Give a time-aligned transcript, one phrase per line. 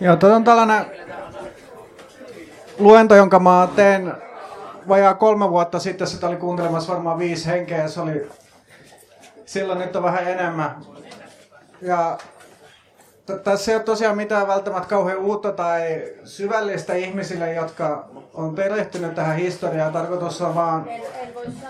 [0.00, 0.86] Joo, tuo on tällainen
[2.78, 4.12] luento, jonka mä tein
[4.88, 6.06] vajaa kolme vuotta sitten.
[6.06, 8.28] Sitä oli kuuntelemassa varmaan viisi henkeä se oli
[9.52, 10.76] silloin nyt on vähän enemmän.
[11.82, 12.18] Ja
[13.44, 19.36] tässä ei ole tosiaan mitään välttämättä kauhean uutta tai syvällistä ihmisille, jotka on perehtynyt tähän
[19.36, 19.92] historiaan.
[19.92, 20.86] Tarkoitus on vaan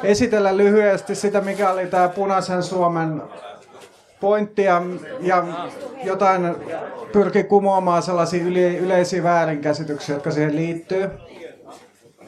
[0.02, 3.22] esitellä lyhyesti sitä, mikä oli tämä punaisen Suomen
[4.22, 4.82] pointti ja,
[6.04, 6.56] jotain
[7.12, 11.10] pyrki kumoamaan sellaisia yle, yleisiä väärinkäsityksiä, jotka siihen liittyy.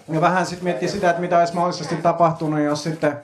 [0.09, 3.16] Ja vähän sitten miettii sitä, että mitä olisi mahdollisesti tapahtunut, jos sitten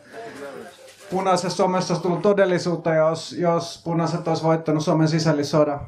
[1.11, 5.81] punaisessa Suomessa olisi tullut todellisuutta, jos, jos punaiset olisi voittanut Suomen sisällissodan.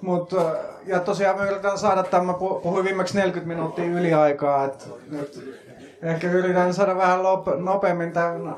[0.00, 0.34] Mut,
[0.86, 5.58] ja tosiaan me yritän saada tämän, puhuin viimeksi 40 minuuttia yliaikaa, että nyt
[6.02, 7.20] ehkä yritän saada vähän
[7.58, 8.56] nopeammin tämän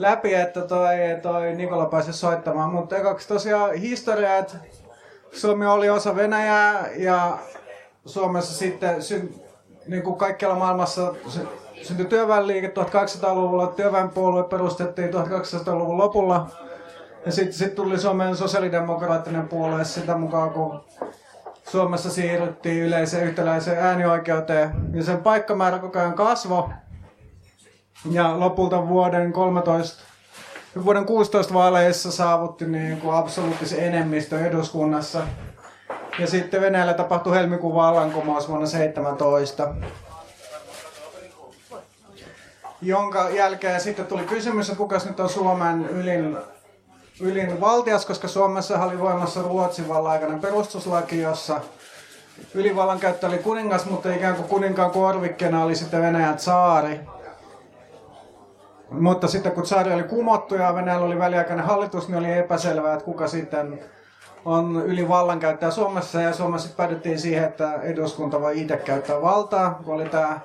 [0.00, 2.70] läpi, että toi, toi Nikola pääsi soittamaan.
[2.70, 4.56] Mutta ekaksi tosiaan historia, että
[5.32, 7.38] Suomi oli osa Venäjää ja
[8.06, 8.96] Suomessa sitten,
[9.88, 11.14] niin kuin kaikkialla maailmassa,
[11.82, 16.46] syntyi työväenliike 1800-luvulla, työväenpuolue perustettiin 1800-luvun lopulla.
[17.26, 20.80] Ja sitten sit tuli Suomen sosiaalidemokraattinen puolue sitä mukaan, kun
[21.70, 24.70] Suomessa siirryttiin yleiseen yhtäläiseen äänioikeuteen.
[24.94, 26.68] Ja sen paikkamäärä koko ajan kasvoi.
[28.10, 30.02] Ja lopulta vuoden 13
[30.84, 35.22] vuoden 16 vaaleissa saavutti niin kuin absoluuttisen enemmistö eduskunnassa.
[36.18, 39.74] Ja sitten Venäjällä tapahtui helmikuun vallankumous vuonna 17
[42.82, 46.36] jonka jälkeen sitten tuli kysymys, että kuka nyt on Suomen ylin,
[47.20, 51.60] ylin valtias, koska Suomessa oli voimassa Ruotsin vallan perustuslaki, jossa
[52.54, 57.00] ylivallan käyttö oli kuningas, mutta ikään kuin kuninkaan korvikkeena oli sitten Venäjän saari.
[58.90, 63.04] Mutta sitten kun saari oli kumottu ja Venäjällä oli väliaikainen hallitus, niin oli epäselvää, että
[63.04, 63.80] kuka sitten
[64.44, 66.20] on yli vallankäyttäjä Suomessa.
[66.20, 70.40] Ja Suomessa päädyttiin siihen, että eduskunta voi itse käyttää valtaa, kun oli tämä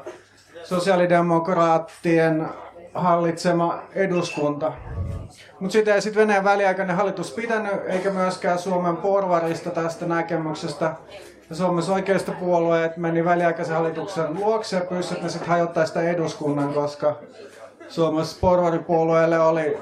[0.64, 2.48] sosiaalidemokraattien
[2.94, 4.72] hallitsema eduskunta.
[5.60, 10.92] Mutta sitä ei sitten Venäjän väliaikainen hallitus pitänyt, eikä myöskään Suomen porvarista tästä näkemyksestä.
[11.50, 16.74] Ja Suomessa oikeista puolueet meni väliaikaisen hallituksen luokse ja että ne sitten hajottaa sitä eduskunnan,
[16.74, 17.16] koska
[17.90, 19.78] Suomessa porvaripuolueelle oli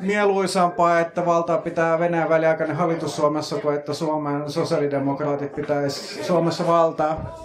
[0.00, 7.36] mieluisampaa, että valtaa pitää Venäjän väliaikainen hallitus Suomessa, kuin että Suomen sosiaalidemokraatit pitäisi Suomessa valtaa.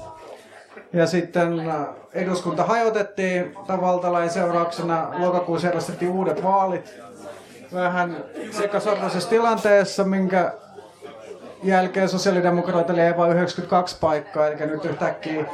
[0.93, 5.11] Ja sitten äh, eduskunta hajotettiin tavaltalain seurauksena.
[5.17, 6.93] Lokakuussa järjestettiin uudet vaalit.
[7.73, 8.17] Vähän
[8.51, 10.51] sekasortoisessa tilanteessa, minkä
[11.63, 15.45] jälkeen sosiaalidemokraatille jäi vain 92 paikkaa, eli nyt yhtäkkiä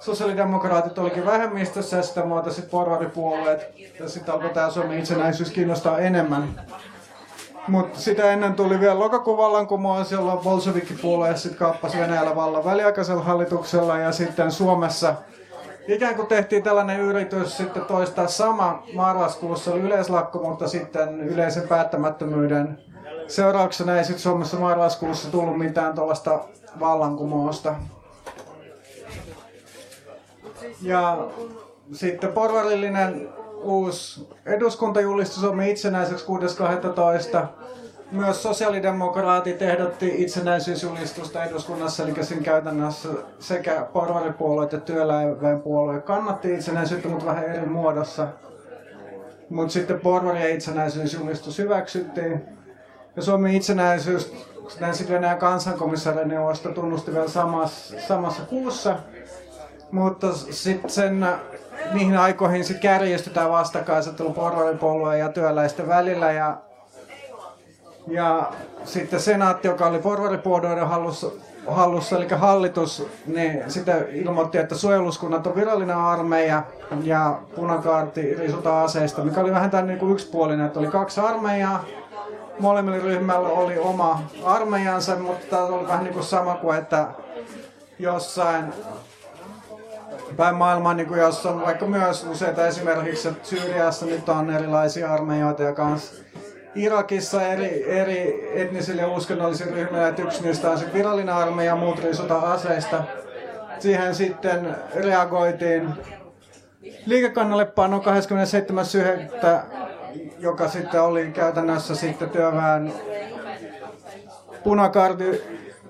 [0.00, 3.66] sosiaalidemokraatit olikin vähemmistössä ja sitä muotoiset porvaripuolueet.
[4.00, 6.60] Ja sitten alkoi tämä Suomen itsenäisyys kiinnostaa enemmän.
[7.68, 13.98] Mutta sitä ennen tuli vielä lokakuun vallankumous, jolloin Bolshevikki-puolue sitten kaappasi Venäjällä vallan väliaikaisella hallituksella
[13.98, 15.14] ja sitten Suomessa
[15.88, 22.78] ikään kuin tehtiin tällainen yritys sitten toistaa sama marraskuussa yleislakko, mutta sitten yleisen päättämättömyyden
[23.28, 26.40] seurauksena ei sitten Suomessa marraskuussa tullut mitään tuollaista
[26.80, 27.74] vallankumousta.
[30.82, 31.28] Ja
[31.92, 33.28] sitten porvarillinen
[33.62, 37.46] uusi eduskuntajulistus on itsenäiseksi 6.12.
[38.12, 43.08] Myös sosiaalidemokraatit ehdotti itsenäisyysjulistusta eduskunnassa, eli sen käytännössä
[43.38, 48.26] sekä porvaripuolue että työläinpuolue kannatti itsenäisyyttä, mutta vähän eri muodossa.
[49.50, 52.42] Mutta sitten porvarien itsenäisyysjulistus hyväksyttiin.
[53.16, 54.32] Ja Suomen itsenäisyys,
[54.68, 58.96] sitten Venäjän kansankomissaarineuvosto tunnusti vielä samassa, samassa kuussa.
[59.90, 61.26] Mutta sitten sen
[61.92, 66.32] niihin aikoihin sitten kärjestetään vastakkainasettelu porvaripuolueen ja työläisten välillä.
[66.32, 66.56] Ja,
[68.08, 68.52] ja
[68.84, 71.26] sitten senaatti, joka oli porvaripuolueiden hallussa,
[71.66, 76.62] hallussa, eli hallitus, niin sitten ilmoitti, että suojeluskunnat on virallinen armeija
[77.02, 81.84] ja punakaarti risutaan aseista, mikä oli vähän tämän niin kuin yksipuolinen, että oli kaksi armeijaa.
[82.58, 87.06] Molemmilla ryhmällä oli oma armeijansa, mutta tämä oli vähän niin kuin sama kuin, että
[87.98, 88.64] jossain
[90.36, 95.12] päin maailmaa, niin kuin jos on vaikka myös useita esimerkiksi, että Syyriassa nyt on erilaisia
[95.12, 96.22] armeijoita ja kanssa
[96.76, 101.98] Irakissa eri, eri etnisille ja uskonnollisille ryhmille, että yksi niistä on virallinen armeija ja muut
[101.98, 103.04] riisutaan aseista.
[103.78, 105.88] Siihen sitten reagoitiin
[107.06, 108.04] liikekannallepano 27.9.,
[110.38, 112.92] joka sitten oli käytännössä sitten työväen
[114.64, 115.42] punakarti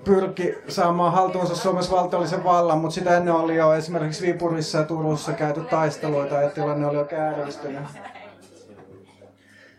[0.07, 5.33] pyrki saamaan haltuunsa Suomessa valtiollisen vallan, mutta sitä ennen oli jo esimerkiksi Viipurissa ja Turussa
[5.33, 7.83] käyty taisteluita ja tilanne oli jo kääristynyt.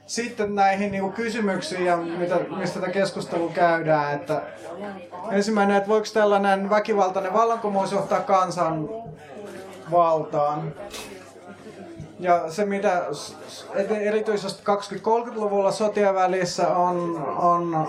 [0.07, 4.15] sitten näihin niin kysymyksiin, ja mitä, mistä tätä keskustelua käydään.
[4.15, 4.43] Että
[5.31, 8.89] ensimmäinen, että voiko tällainen väkivaltainen vallankumous johtaa kansan
[9.91, 10.73] valtaan?
[12.21, 13.03] Ja se, mitä
[14.01, 17.89] erityisesti 20-30-luvulla sotien välissä on, on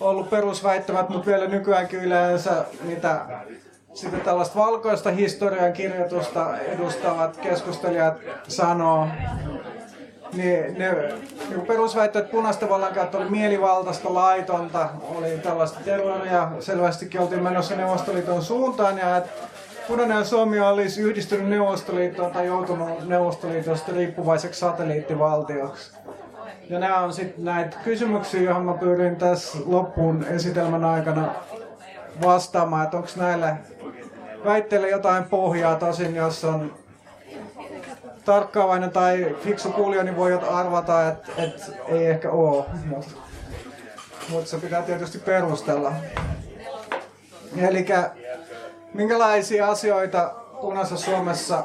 [0.00, 3.20] ollut perusväittämät, mutta vielä nykyäänkin yleensä mitä
[3.94, 8.14] sitten tällaista valkoista historian kirjoitusta edustavat keskustelijat
[8.48, 9.08] sanoo,
[10.32, 10.92] niin ne
[11.48, 18.98] niin perusväitteet punaisten vallankäyttö oli mielivaltaista, laitonta, oli tällaista terroria, selvästikin oltiin menossa Neuvostoliiton suuntaan
[18.98, 19.30] ja että
[19.88, 25.97] Punainen Suomi olisi yhdistynyt Neuvostoliittoon tai joutunut Neuvostoliitosta riippuvaiseksi satelliittivaltioksi.
[26.70, 31.34] Ja nämä on sitten näitä kysymyksiä, joihin mä pyrin tässä loppuun esitelmän aikana
[32.24, 33.56] vastaamaan, että onko näille
[34.44, 35.76] väitteille jotain pohjaa.
[35.76, 36.74] Tosin jos on
[38.24, 43.10] tarkkaavainen tai fiksu kuulija, niin voi arvata, että, että ei ehkä ole, mutta,
[44.28, 45.92] mutta se pitää tietysti perustella.
[47.56, 47.86] Eli
[48.94, 51.64] minkälaisia asioita punaisessa Suomessa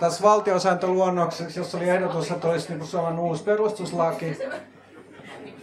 [0.00, 4.38] tässä valtiosääntöluonnoksessa, jossa oli ehdotus, että olisi niin Suomen uusi perustuslaki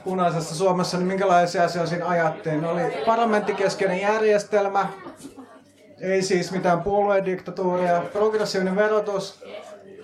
[0.04, 2.66] punaisessa Suomessa, niin minkälaisia asioita siinä ajattiin?
[2.66, 4.88] Oli parlamenttikeskeinen järjestelmä,
[6.02, 9.44] ei siis mitään puoluediktatuuria, progressiivinen verotus,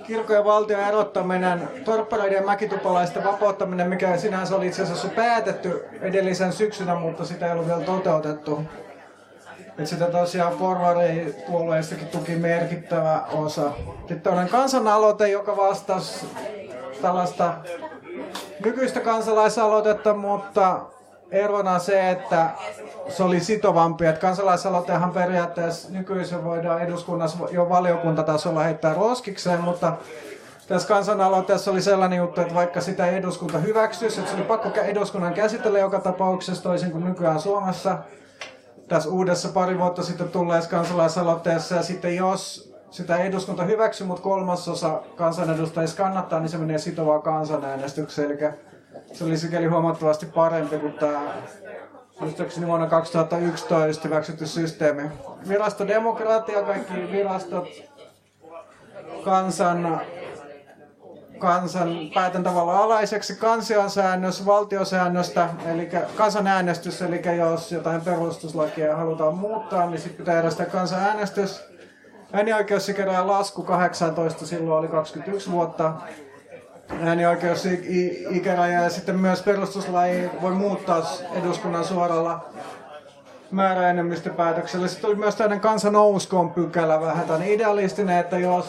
[0.07, 6.53] kirkon ja valtion erottaminen, torppareiden ja mäkitupalaisten vapauttaminen, mikä sinänsä oli itse asiassa päätetty edellisen
[6.53, 8.61] syksynä, mutta sitä ei ollut vielä toteutettu.
[9.77, 13.71] Et sitä tosiaan porvaripuolueistakin tuki merkittävä osa.
[14.07, 16.25] Sitten on kansanaloite, joka vastasi
[17.01, 17.53] tällaista
[18.65, 20.79] nykyistä kansalaisaloitetta, mutta
[21.31, 22.49] erona se, että
[23.09, 24.05] se oli sitovampi.
[24.05, 29.93] Että kansalaisaloitehan periaatteessa nykyisin voidaan eduskunnassa jo valiokuntatasolla heittää roskikseen, mutta
[30.67, 35.33] tässä kansanaloitteessa oli sellainen juttu, että vaikka sitä eduskunta hyväksyisi, että se oli pakko eduskunnan
[35.33, 37.97] käsitellä joka tapauksessa toisin kuin nykyään Suomessa,
[38.91, 41.75] tässä uudessa pari vuotta sitten tulleessa kansalaisaloitteessa.
[41.75, 48.31] Ja sitten jos sitä eduskunta hyväksyy, mutta kolmasosa kansanedustajista kannattaa, niin se menee sitovaa kansanäänestykseen.
[48.31, 48.49] Eli
[49.13, 51.21] se oli sikäli huomattavasti parempi kuin tämä
[52.19, 55.09] muistaakseni vuonna 2011 hyväksytty systeemi.
[55.47, 57.67] Virastodemokratia, kaikki virastot
[59.23, 60.01] kansan,
[61.41, 63.35] kansan päätäntävallan alaiseksi.
[63.35, 71.63] Kansionsäännös valtiosäännöstä, eli kansanäänestys, eli jos jotain perustuslakia halutaan muuttaa, niin sitten pitää järjestää kansanäänestys.
[72.33, 75.93] Äänioikeusikärään lasku 18, silloin oli 21 vuotta
[77.01, 81.01] äänioikeusikäraja ja sitten myös perustuslaji voi muuttaa
[81.33, 82.45] eduskunnan suoralla
[83.51, 84.87] määräenemmistöpäätöksellä.
[84.87, 88.65] Sitten oli myös tämmöinen kansanouskoon pykälä vähän tämän idealistinen, että jos,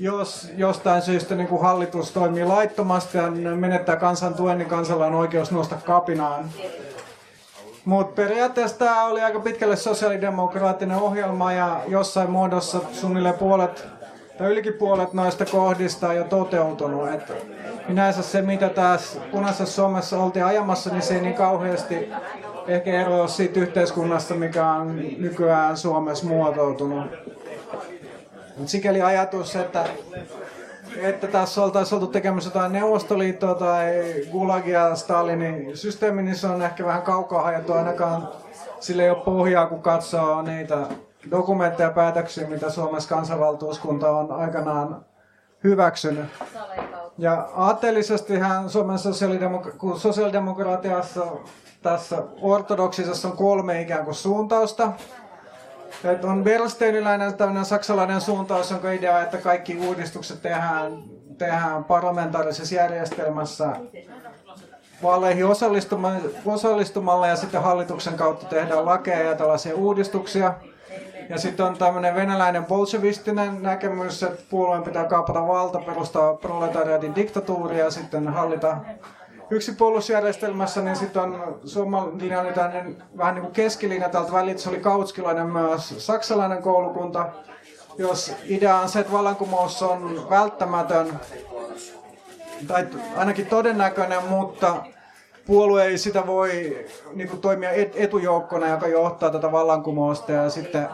[0.00, 5.14] jos jostain syystä niin kuin hallitus toimii laittomasti ja menettää kansan tuen, niin kansalla on
[5.14, 6.44] oikeus nousta kapinaan.
[7.84, 13.86] Mutta periaatteessa tämä oli aika pitkälle sosiaalidemokraattinen ohjelma ja jossain muodossa suunnilleen puolet
[14.38, 17.08] tai ylikin puolet noista kohdista on jo toteutunut.
[17.08, 17.32] Et
[17.88, 22.10] yleensä se, mitä taas punaisessa Suomessa oltiin ajamassa, niin se ei niin kauheasti
[22.66, 27.06] ehkä eroa siitä yhteiskunnasta, mikä on nykyään Suomessa muotoutunut.
[28.58, 29.84] Mut sikäli ajatus, että,
[30.96, 33.84] että tässä oltaisiin oltu tekemässä jotain Neuvostoliittoa tai
[34.30, 38.28] Gulagia Stalinin systeemi, niin se on ehkä vähän kaukaa hajattu ainakaan
[38.80, 40.86] sille ei ole pohjaa, kun katsoo niitä
[41.30, 45.04] dokumentteja ja päätöksiä, mitä Suomessa kansanvaltuuskunta on aikanaan
[45.64, 46.26] hyväksynyt.
[47.18, 51.26] Ja aatteellisestihan Suomen sosiaalidemok- sosiaalidemokratiassa
[51.82, 54.92] tässä ortodoksisessa on kolme ikään kuin suuntausta.
[56.22, 61.02] On Bernsteiniläinen tämmöinen saksalainen suuntaus, jonka idea, että kaikki uudistukset tehdään,
[61.38, 63.76] tehdään parlamentaarisessa järjestelmässä
[65.02, 65.46] vaaleihin
[66.44, 70.54] osallistumalla ja sitten hallituksen kautta tehdään lakeja ja tällaisia uudistuksia.
[71.28, 77.84] Ja sitten on tämmöinen venäläinen bolshevistinen näkemys, että puolueen pitää kaapata valta, perustaa proletariatin diktatuuria
[77.84, 78.76] ja sitten hallita
[79.50, 85.46] yksipuolusjärjestelmässä, niin sitten on Suomalainen tämmöinen vähän niin kuin keskilinja tältä väliltä, se oli kautskilainen
[85.46, 87.28] myös saksalainen koulukunta,
[87.98, 91.20] jos idea on se, että vallankumous on välttämätön,
[92.66, 92.86] tai
[93.16, 94.76] ainakin todennäköinen, mutta
[95.46, 100.32] puolue ei sitä voi niin kuin, toimia etujoukkona, joka johtaa tätä vallankumousta.
[100.32, 100.88] Ja sitten,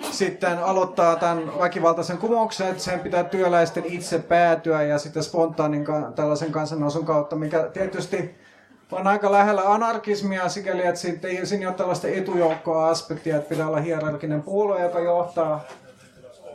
[0.00, 5.84] sitten aloittaa tämän väkivaltaisen kumouksen, että sen pitää työläisten itse päätyä ja sitten spontaanin
[6.14, 8.34] tällaisen kansannousun kautta, mikä tietysti
[8.92, 11.18] on aika lähellä anarkismia sikäli, että siinä
[11.60, 15.64] ei, ole tällaista etujoukkoa aspektia, että pitää olla hierarkinen puolue, joka johtaa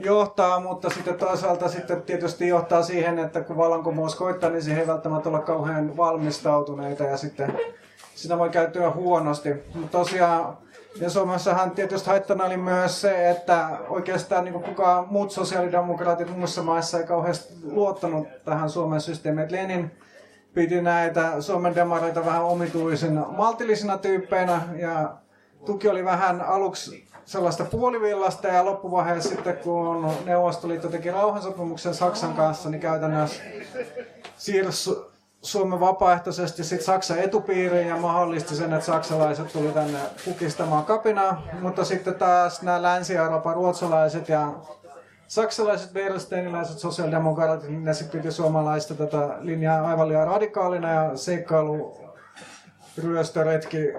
[0.04, 4.88] johtaa, mutta sitten toisaalta sitten tietysti johtaa siihen, että kun vallankumous koittaa, niin siihen ei
[4.88, 7.58] välttämättä olla kauhean valmistautuneita ja sitten
[8.16, 9.50] sitä voi käyttöä huonosti.
[9.74, 10.58] Mutta tosiaan
[10.96, 16.98] ja Suomessahan tietysti haittana oli myös se, että oikeastaan niin kukaan muut sosiaalidemokraatit muissa maissa
[16.98, 19.52] ei kauheasti luottanut tähän Suomen systeemiin.
[19.52, 19.92] Lenin
[20.54, 25.14] piti näitä Suomen demareita vähän omituisina, maltillisina tyyppeinä ja
[25.66, 32.70] tuki oli vähän aluksi sellaista puolivillasta ja loppuvaiheessa sitten kun Neuvostoliitto teki rauhansopimuksen Saksan kanssa,
[32.70, 33.44] niin käytännössä
[34.38, 35.11] siirsi
[35.42, 41.42] Suomen vapaaehtoisesti sitten Saksan etupiiriin ja mahdollisti sen, että saksalaiset tuli tänne kukistamaan kapinaa.
[41.62, 44.54] Mutta sitten taas nämä Länsi-Euroopan ruotsalaiset ja
[45.28, 51.98] saksalaiset versteiniläiset sosiaalidemokraatit, niin ne sitten piti suomalaista tätä linjaa aivan liian radikaalina ja seikkailu
[52.98, 53.94] ryöstöretki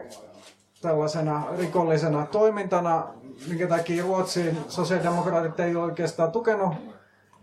[0.82, 3.06] tällaisena rikollisena toimintana,
[3.48, 6.91] minkä takia Ruotsin sosiaalidemokraatit ei oikeastaan tukenut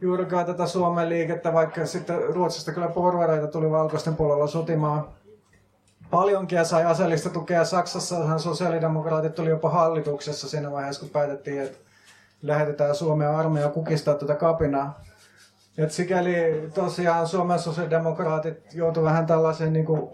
[0.02, 5.08] juurikaan tätä Suomen liikettä, vaikka sitten Ruotsista kyllä porvareita tuli valkoisten puolella sotimaan
[6.10, 7.66] paljonkin ja sai aseellista tukea.
[7.66, 11.78] Saksassa sosiaalidemokraatit tuli jopa hallituksessa siinä vaiheessa, kun päätettiin, että
[12.42, 15.02] lähetetään Suomen armeija kukistaa tätä kapinaa.
[15.78, 20.10] Et sikäli tosiaan Suomen sosiaalidemokraatit joutuivat vähän tällaisen, niin kuin,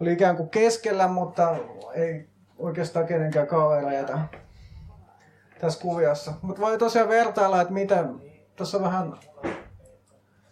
[0.00, 1.56] oli ikään kuin keskellä, mutta
[1.94, 2.28] ei
[2.58, 4.18] oikeastaan kenenkään kavereita
[5.60, 6.32] tässä kuviossa.
[6.42, 8.29] Mutta voi tosiaan vertailla, että miten,
[8.60, 9.14] tuossa vähän,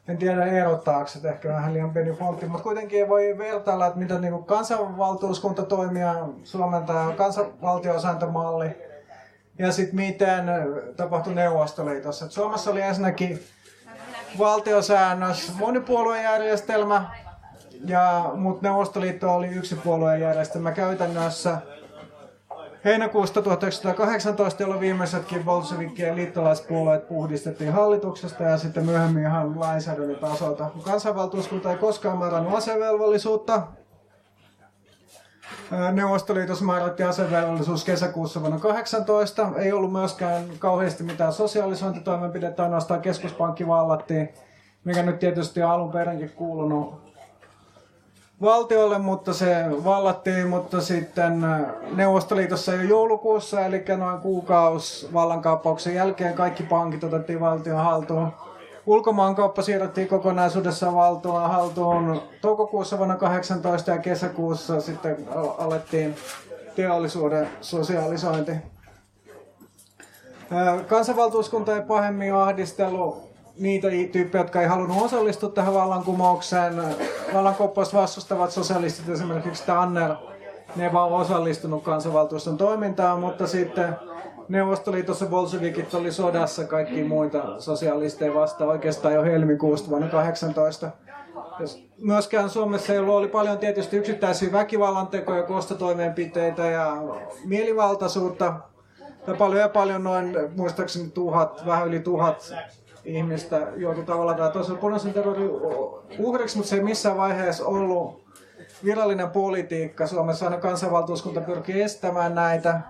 [0.09, 4.21] en tiedä erottaako se ehkä vähän liian pieni fontti, mutta kuitenkin voi vertailla, että miten
[4.21, 6.03] niin kansanvaltuuskunta toimii
[6.45, 8.77] Suomen tämä kansanvaltiosääntömalli
[9.59, 10.45] ja sitten miten
[10.97, 12.25] tapahtui Neuvostoliitossa.
[12.25, 13.41] Et Suomessa oli ensinnäkin
[14.39, 17.11] valtiosäännös, monipuoluejärjestelmä,
[17.85, 21.59] ja, mutta Neuvostoliitto oli yksipuoluejärjestelmä käytännössä.
[22.85, 30.71] Heinäkuusta 1918, jolloin viimeisetkin bolshevikien liittolaispuolueet puhdistettiin hallituksesta ja sitten myöhemmin ihan lainsäädännön tasolta.
[30.85, 33.63] Kansanvaltuuskunta ei koskaan määrännyt asevelvollisuutta.
[35.93, 39.49] Neuvostoliitossa määrättiin asevelvollisuus kesäkuussa vuonna 18.
[39.57, 44.29] Ei ollut myöskään kauheasti mitään sosiaalisointitoimenpidettä, ainoastaan keskuspankki vallattiin,
[44.85, 47.08] mikä nyt tietysti on alun perinkin kuulunut
[48.43, 51.61] valtiolle, mutta se vallattiin, mutta sitten äh,
[51.95, 58.33] Neuvostoliitossa jo joulukuussa, eli noin kuukausi vallankaappauksen jälkeen kaikki pankit otettiin valtion haltuun.
[58.87, 65.17] Ulkomaankauppa siirrettiin kokonaisuudessaan valtuun haltuun toukokuussa vuonna 18 ja kesäkuussa sitten
[65.59, 66.17] alettiin
[66.77, 68.53] teollisuuden sosiaalisointi.
[70.53, 73.28] Äh, kansanvaltuuskunta ei pahemmin ahdistellut
[73.59, 76.75] niitä tyyppejä, jotka ei halunnut osallistua tähän vallankumoukseen.
[77.35, 80.15] Vallankauppaus vastustavat sosialistit, esimerkiksi Tanner,
[80.77, 83.97] ne ei vaan osallistunut kansanvaltuuston toimintaan, mutta sitten
[84.49, 90.91] Neuvostoliitossa bolshevikit oli sodassa kaikki muita sosialisteja vastaan oikeastaan jo helmikuusta vuonna 18.
[91.99, 96.97] Myöskään Suomessa ei ollut, oli paljon tietysti yksittäisiä väkivallantekoja, kostotoimenpiteitä ja
[97.45, 98.55] mielivaltaisuutta.
[99.27, 102.55] Ja paljon ja paljon noin, muistaakseni tuhat, vähän yli tuhat
[103.09, 105.51] ihmistä joutui tavallaan tai toisella punaisen terrorin
[106.19, 108.29] uhriksi, mutta se ei missään vaiheessa ollut
[108.85, 110.07] virallinen politiikka.
[110.07, 112.81] Suomessa aina kansanvaltuuskunta pyrkii estämään näitä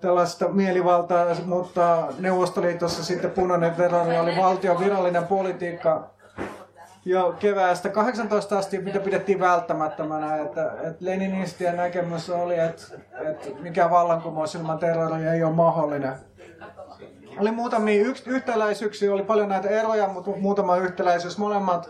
[0.00, 6.10] tällaista mielivaltaa, mutta Neuvostoliitossa sitten punainen terrori oli valtion virallinen politiikka.
[7.04, 12.82] Jo keväästä 18 asti, mitä pidettiin välttämättömänä, että, että Leninistien näkemys oli, että,
[13.20, 16.12] että mikä vallankumous ilman terroria ei ole mahdollinen
[17.38, 21.38] oli muutamia yks, yhtäläisyyksiä, oli paljon näitä eroja, mutta muutama yhtäläisyys.
[21.38, 21.88] Molemmat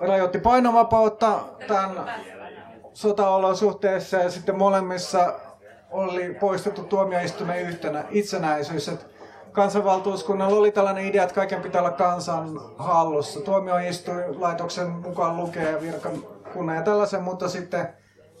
[0.00, 2.10] rajoitti painovapautta tämän
[2.92, 5.34] sotaolosuhteessa ja sitten molemmissa
[5.90, 8.88] oli poistettu tuomioistuimen yhtenä itsenäisyys.
[8.88, 9.06] Et
[9.52, 13.40] kansanvaltuuskunnalla oli tällainen idea, että kaiken pitää olla kansan hallussa.
[13.40, 17.88] Tuomioistuinlaitoksen mukaan lukee virkakunnan ja tällaisen, mutta sitten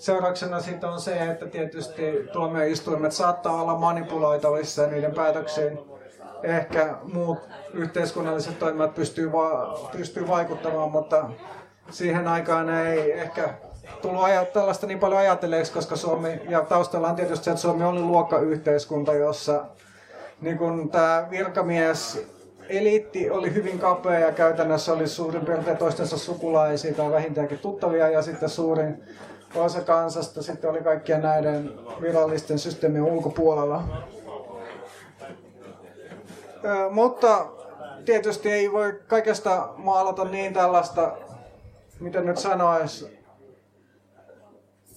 [0.00, 2.02] seurauksena siitä on se, että tietysti
[2.32, 5.78] tuomioistuimet saattaa olla manipuloitavissa niiden päätöksiin
[6.42, 7.38] ehkä muut
[7.74, 11.30] yhteiskunnalliset toimijat pystyy, va- pystyy vaikuttamaan, mutta
[11.90, 13.54] siihen aikaan ei ehkä
[14.02, 17.84] tullut ajat, tällaista niin paljon ajatelleeksi, koska Suomi, ja taustalla on tietysti se, että Suomi
[17.84, 19.64] oli luokkayhteiskunta, jossa
[20.40, 22.26] niin kun tämä virkamies
[22.68, 28.22] eliitti oli hyvin kapea ja käytännössä oli suurin piirtein toistensa sukulaisia tai vähintäänkin tuttavia ja
[28.22, 29.04] sitten suurin
[29.54, 33.84] osa kansasta sitten oli kaikkien näiden virallisten systeemien ulkopuolella.
[36.64, 37.46] Ö, mutta
[38.04, 41.16] tietysti ei voi kaikesta maalata niin tällaista,
[42.00, 43.20] miten nyt sanoisi,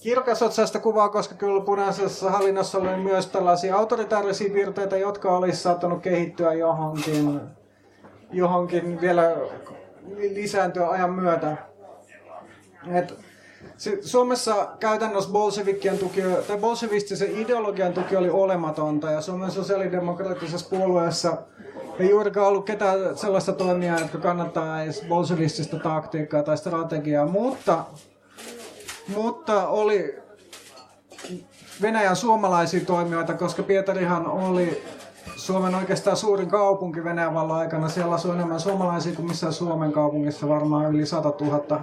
[0.00, 6.54] kirkasotsaista kuvaa, koska kyllä punaisessa hallinnossa oli myös tällaisia autoritaarisia piirteitä, jotka olisi saattanut kehittyä
[6.54, 7.40] johonkin,
[8.30, 9.36] johonkin vielä
[10.16, 11.56] lisääntyä ajan myötä.
[12.92, 13.14] Et
[14.00, 21.36] Suomessa käytännössä bolshevikien tuki, tai bolshevistisen ideologian tuki oli olematonta ja Suomen sosiaalidemokraattisessa puolueessa
[21.98, 27.84] ei juurikaan ollut ketään sellaista toimijaa, jotka kannattaa edes bolshevistista taktiikkaa tai strategiaa, mutta,
[29.16, 30.24] mutta oli
[31.82, 34.82] Venäjän suomalaisia toimijoita, koska Pietarihan oli
[35.36, 37.88] Suomen oikeastaan suurin kaupunki Venäjän vallan aikana.
[37.88, 41.80] Siellä asui enemmän suomalaisia kuin missään Suomen kaupungissa, varmaan yli 100 000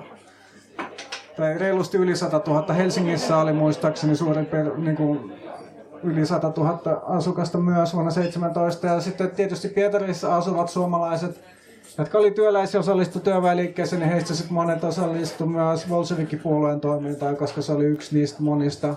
[1.42, 2.74] tai reilusti yli 100 000.
[2.74, 5.34] Helsingissä oli muistaakseni suurin per, niin kuin,
[6.04, 8.88] yli 100 000 asukasta myös vuonna 17.
[8.88, 11.42] Ja sitten tietysti Pietarissa asuvat suomalaiset,
[11.98, 17.72] jotka oli työläisiä osallistu työväenliikkeeseen, niin heistä sitten monet osallistu myös Bolshevikki-puolueen toimintaan, koska se
[17.72, 18.96] oli yksi niistä monista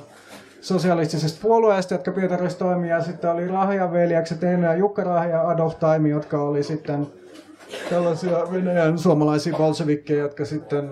[0.60, 2.90] sosialistisesta puolueesta, jotka Pietarissa toimii.
[2.90, 7.06] Ja sitten oli Rahja veljekset, Eino ja Jukka Rahja ja Adolf Taimi, jotka oli sitten
[7.90, 10.90] tällaisia Venäjän suomalaisia bolshevikkeja, jotka sitten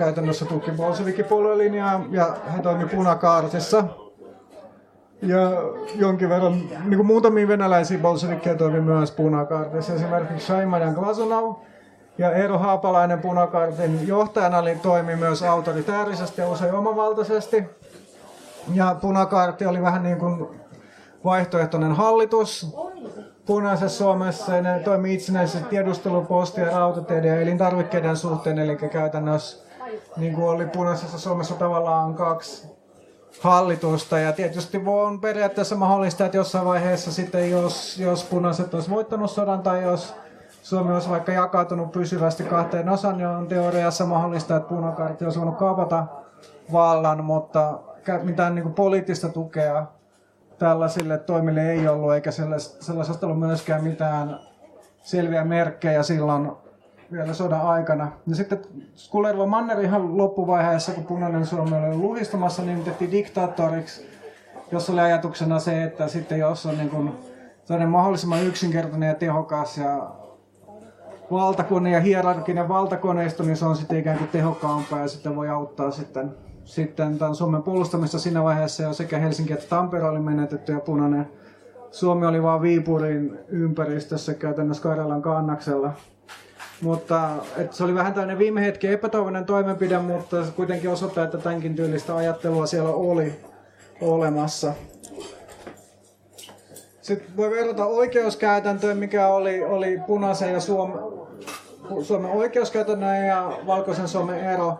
[0.00, 3.84] käytännössä tuki Bolshevikin puoluelinjaa ja he toimi punakaartissa.
[5.22, 5.38] Ja
[5.94, 6.52] jonkin verran
[6.84, 9.92] niin kuin muutamia venäläisiä bolshevikkeja toimi myös punakaartissa.
[9.94, 11.54] Esimerkiksi Shaimajan Glazunov
[12.18, 17.64] ja Eero Haapalainen punakaartin johtajana oli, toimi myös autoritäärisesti ja usein omavaltaisesti.
[18.74, 20.46] Ja punakaarti oli vähän niin kuin
[21.24, 22.76] vaihtoehtoinen hallitus
[23.46, 29.69] punaisessa Suomessa ne toimi itsenäisesti tiedustelupostien, rautateiden ja elintarvikkeiden suhteen, eli käytännössä
[30.16, 32.66] niin kuin oli punaisessa Suomessa tavallaan kaksi
[33.40, 34.18] hallitusta.
[34.18, 39.62] Ja tietysti on periaatteessa mahdollista, että jossain vaiheessa sitten, jos, jos punaiset olisi voittanut sodan
[39.62, 40.14] tai jos
[40.62, 45.58] Suomi olisi vaikka jakautunut pysyvästi kahteen osaan, niin on teoriassa mahdollista, että punakartti olisi voinut
[45.58, 46.06] kaapata
[46.72, 47.78] vallan, mutta
[48.22, 49.86] mitään niin kuin poliittista tukea
[50.58, 54.40] tällaisille toimille ei ollut, eikä sellaisesta ollut myöskään mitään
[55.02, 56.52] selviä merkkejä silloin
[57.12, 58.12] vielä sodan aikana.
[58.26, 58.60] Ja sitten
[58.96, 64.06] Skulerva Manner ihan loppuvaiheessa, kun punainen Suomi oli luhistumassa, nimitettiin diktaattoriksi,
[64.72, 67.12] jossa oli ajatuksena se, että sitten jos on niin kuin
[67.86, 70.10] mahdollisimman yksinkertainen ja tehokas ja
[71.30, 75.90] valtakone ja hierarkinen valtakoneisto, niin se on sitten ikään kuin tehokkaampaa ja sitten voi auttaa
[75.90, 80.80] sitten, sitten tämän Suomen puolustamista siinä vaiheessa jo sekä Helsinki että Tampere oli menetetty ja
[80.80, 81.28] punainen
[81.90, 85.92] Suomi oli vain Viipurin ympäristössä käytännössä Karjalan kannaksella.
[86.82, 91.38] Mutta et se oli vähän tämmöinen viime hetken epätoivoinen toimenpide, mutta se kuitenkin osoittaa, että
[91.38, 93.34] tämänkin tyylistä ajattelua siellä oli
[94.00, 94.72] olemassa.
[97.02, 100.92] Sitten voi verrata oikeuskäytäntöön, mikä oli, oli punaisen ja Suom,
[102.02, 104.78] Suomen oikeuskäytännön ja valkoisen Suomen ero.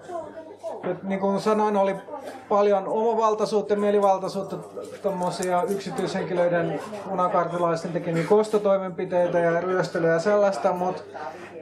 [0.85, 1.97] Et niin kuin sanoin, oli
[2.49, 4.57] paljon omavaltaisuutta ja mielivaltaisuutta
[5.03, 11.03] tuommoisia yksityishenkilöiden punakartilaisten tekemiä kostotoimenpiteitä ja ryöstelyä ja sellaista, mutta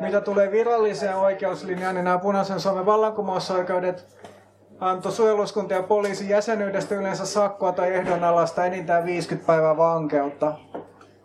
[0.01, 4.07] mitä tulee viralliseen oikeuslinjaan, niin nämä punaisen Suomen vallankumousoikeudet
[4.81, 10.55] antoi suojeluskunta ja poliisin jäsenyydestä yleensä sakkoa tai ehdonalaista enintään 50 päivää vankeutta.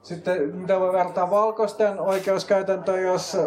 [0.02, 3.38] Sitten mitä voi verrata valkoisten oikeuskäytäntöön, jos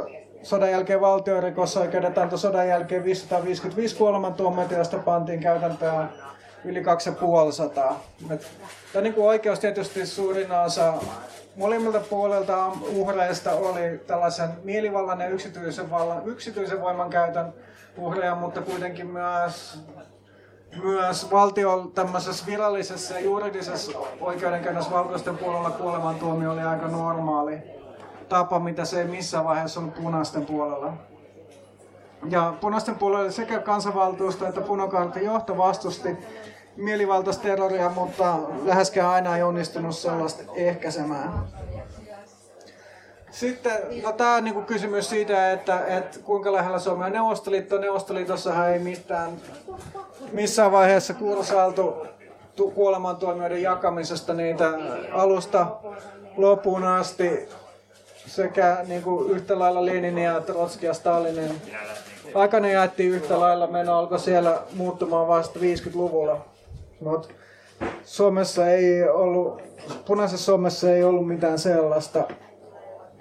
[0.42, 6.08] sodan jälkeen valtiorikosoikeudet antoi sodan jälkeen 555 kuolemantuomioita, josta pantiin käytäntöön
[6.64, 7.94] yli 250.
[8.92, 10.94] Tämä niin kuin oikeus tietysti suurin osa
[11.56, 17.52] molemmilta puolelta uhreista oli tällaisen mielivallan ja yksityisen, vallan, yksityisen voiman käytön
[17.96, 19.78] uhreja, mutta kuitenkin myös,
[20.82, 27.58] myös valtion tämmöisessä virallisessa ja juridisessa oikeudenkäynnissä valkoisten puolella kuolemantuomio oli aika normaali
[28.28, 30.92] tapa, mitä se ei missään vaiheessa on punaisten puolella.
[32.30, 36.16] Ja punaisten puolella sekä kansanvaltuusto että punakartin johto vastusti
[36.76, 41.32] mielivaltaista terroria, mutta läheskään aina ei onnistunut sellaista ehkäisemään.
[43.30, 47.78] Sitten no, tämä on niinku kysymys siitä, että, että kuinka lähellä Suomi on Neuvostoliitto.
[47.78, 49.30] Neuvostoliitossahan ei mitään,
[50.32, 52.06] missään vaiheessa kursailtu
[52.74, 54.72] kuolemantuomioiden jakamisesta niitä
[55.12, 55.66] alusta
[56.36, 57.48] loppuun asti
[58.26, 61.62] sekä niin kuin yhtä lailla Lenin ja Trotski ja Stalinin
[62.34, 63.66] aikana jaettiin yhtä lailla.
[63.66, 66.44] Meno alkoi siellä muuttumaan vasta 50-luvulla.
[67.00, 67.28] Mutta
[68.04, 69.62] Suomessa ei ollut,
[70.06, 72.24] punaisessa Suomessa ei ollut mitään sellaista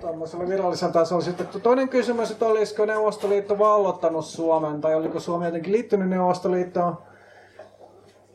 [0.02, 1.24] tuommoisella virallisella tasolla.
[1.24, 6.98] Sitten toinen kysymys, että olisiko Neuvostoliitto vallottanut Suomen tai oliko Suomi jotenkin liittynyt Neuvostoliittoon.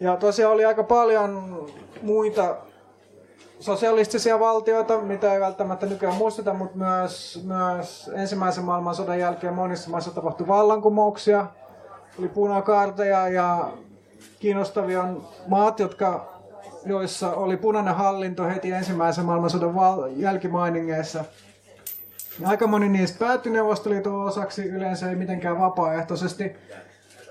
[0.00, 1.66] Ja tosiaan oli aika paljon
[2.02, 2.56] muita
[3.60, 10.10] sosialistisia valtioita, mitä ei välttämättä nykyään muisteta, mutta myös, myös ensimmäisen maailmansodan jälkeen monissa maissa
[10.10, 11.46] tapahtui vallankumouksia,
[12.18, 13.70] oli punakaarteja ja
[14.40, 16.40] kiinnostavia on maat, jotka,
[16.86, 21.24] joissa oli punainen hallinto heti ensimmäisen maailmansodan val- jälkimainingeissa.
[22.44, 26.56] Aika moni niistä päättyi Neuvostoliiton osaksi, yleensä ei mitenkään vapaaehtoisesti.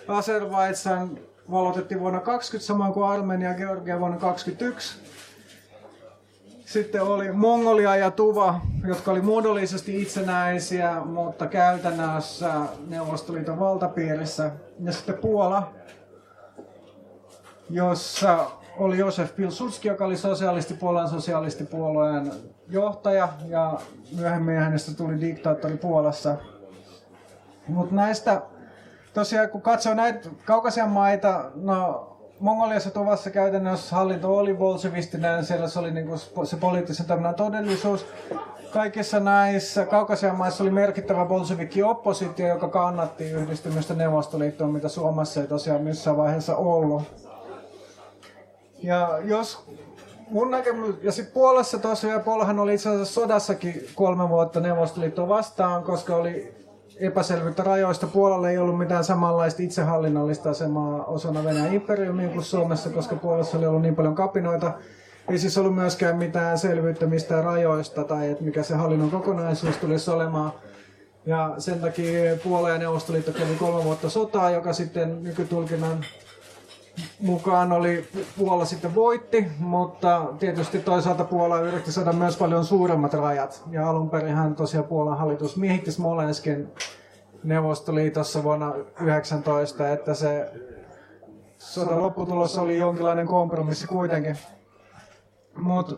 [0.08, 1.18] Azerbaidsan
[1.52, 5.00] valotettiin vuonna 20, samoin kuin Armenia ja Georgia vuonna 2021.
[6.70, 12.54] Sitten oli Mongolia ja Tuva, jotka oli muodollisesti itsenäisiä, mutta käytännössä
[12.88, 14.52] Neuvostoliiton valtapiirissä.
[14.84, 15.74] Ja sitten Puola,
[17.70, 22.32] jossa oli Josef Pilsudski, joka oli sosialistipuolueen sosialistipuolueen
[22.68, 23.80] johtaja ja
[24.18, 26.36] myöhemmin hänestä tuli diktaattori Puolassa.
[27.68, 28.42] Mutta näistä,
[29.14, 32.09] tosiaan kun katsoo näitä kaukaisia maita, no
[32.39, 38.06] Mongoliassa Tuvassa käytännössä hallinto oli bolsevistinen, siellä se oli niinku se poliittisen toiminnan todellisuus.
[38.73, 45.82] Kaikissa näissä kaukasian maissa oli merkittävä bolshevikki-oppositio, joka kannatti yhdistymistä Neuvostoliittoon, mitä Suomessa ei tosiaan
[45.82, 47.04] missään vaiheessa ollut.
[48.84, 49.65] Ja jos
[50.30, 55.84] mun näkemys, ja sitten Puolassa tosiaan, Puolahan oli itse asiassa sodassakin kolme vuotta Neuvostoliittoa vastaan,
[55.84, 56.60] koska oli
[57.00, 58.08] epäselvyyttä rajoista.
[58.08, 63.66] Puolalla ei ollut mitään samanlaista itsehallinnollista asemaa osana Venäjän imperiumia kuin Suomessa, koska Puolassa oli
[63.66, 64.74] ollut niin paljon kapinoita.
[65.30, 70.12] Ei siis ollut myöskään mitään selvyyttä mistään rajoista tai että mikä se hallinnon kokonaisuus tulisi
[70.12, 70.52] olemaan.
[71.26, 76.06] Ja sen takia Puola ja Neuvostoliitto kävi kolme vuotta sotaa, joka sitten nykytulkinnan
[77.20, 78.08] mukaan oli
[78.38, 83.64] Puola sitten voitti, mutta tietysti toisaalta Puola yritti saada myös paljon suuremmat rajat.
[83.72, 86.68] Ja alun perin hän tosiaan Puolan hallitus miehitti Smolenskin
[87.44, 90.52] Neuvostoliitossa vuonna 19, että se
[91.58, 94.38] sodan lopputulos oli jonkinlainen kompromissi kuitenkin.
[95.58, 95.96] Mutta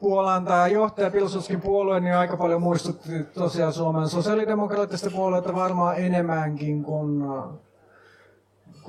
[0.00, 6.82] Puolan tämä johtaja Pilsuskin puolue niin aika paljon muistutti tosiaan Suomen sosiaalidemokraattista puolueita varmaan enemmänkin
[6.82, 7.22] kuin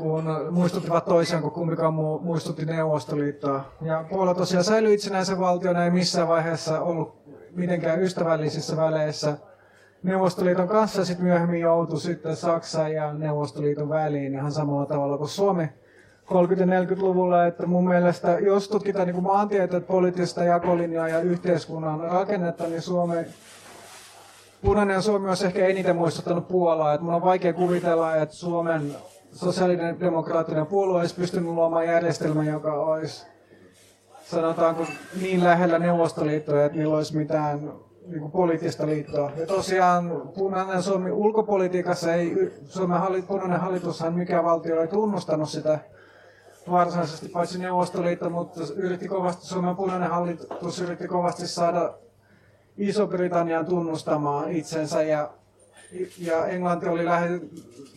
[0.02, 3.66] kun muistuttivat toisiaan, kun kumpikaan muistutti Neuvostoliittoa.
[3.82, 7.22] Ja Puola tosiaan säilyi itsenäisen valtiona, ei missään vaiheessa ollut
[7.56, 9.38] mitenkään ystävällisissä väleissä
[10.04, 11.06] Neuvostoliiton kanssa.
[11.06, 15.70] Sitten myöhemmin joutui sitten Saksa ja Neuvostoliiton väliin ihan samalla tavalla kuin Suomi
[16.26, 23.16] 30-40-luvulla, että mun mielestä jos tutkitaan niin maantieteet, poliittista jakolinjaa ja yhteiskunnan rakennetta, niin Suomi
[24.62, 26.94] Punainen Suomi olisi ehkä eniten muistuttanut Puolaa.
[26.94, 28.96] Että mun on vaikea kuvitella, että Suomen
[29.32, 33.26] sosiaalidemokraattinen puolue olisi pystynyt luomaan järjestelmän, joka olisi
[34.24, 34.86] sanotaanko
[35.22, 37.74] niin lähellä Neuvostoliittoa, että niillä olisi mitään
[38.08, 39.32] niin kuin poliittista liittoa.
[39.38, 45.80] Ja tosiaan punainen Suomi ulkopolitiikassa ei, Suomen hallit, punainen hallitushan mikä valtio ei tunnustanut sitä
[46.72, 51.94] varsinaisesti, paitsi Neuvostoliitto, mutta yritti kovasti, Suomen punainen hallitus yritti kovasti saada
[52.78, 55.30] Iso-Britannian tunnustamaan itsensä ja
[56.18, 57.42] ja Englanti oli lähe,